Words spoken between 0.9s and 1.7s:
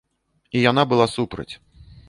была супраць.